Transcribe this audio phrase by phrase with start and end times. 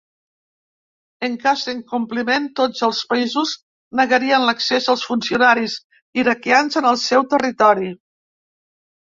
[1.25, 3.51] En cas d'incompliment, tots els països
[4.01, 5.77] negarien l'accés als funcionaris
[6.23, 7.95] iraquians en el seu territori.